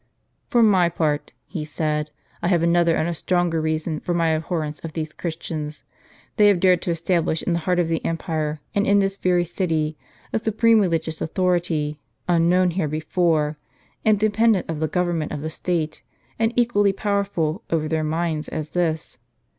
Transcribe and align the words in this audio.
"For 0.49 0.63
my 0.63 0.89
part," 0.89 1.31
he 1.45 1.63
said, 1.63 2.09
"I 2.41 2.47
have 2.47 2.63
another 2.63 2.95
and 2.95 3.07
a 3.07 3.13
stronger 3.13 3.61
reason 3.61 3.99
for 3.99 4.15
my 4.15 4.29
abhon 4.29 4.65
ence 4.67 4.79
of 4.79 4.93
these 4.93 5.13
Christians. 5.13 5.83
They 6.37 6.47
have 6.47 6.59
dared 6.59 6.81
to 6.81 6.89
establish 6.89 7.43
in 7.43 7.53
the 7.53 7.59
heart 7.59 7.77
of 7.77 7.87
the 7.87 8.03
empire, 8.03 8.59
and 8.73 8.87
in 8.87 8.97
this 8.97 9.15
very 9.15 9.45
city, 9.45 9.97
a 10.33 10.39
supreme 10.39 10.79
religious 10.79 11.21
authority, 11.21 11.99
unknown 12.27 12.71
here 12.71 12.87
before, 12.87 13.59
independent 14.03 14.67
of 14.71 14.77
tlie 14.77 14.89
government 14.91 15.33
of 15.33 15.41
the 15.41 15.51
State, 15.51 16.01
and 16.39 16.51
equally 16.55 16.93
pow 16.93 17.21
erful 17.21 17.61
over 17.69 17.87
their 17.87 18.03
minds 18.03 18.47
as 18.47 18.69
this. 18.69 19.19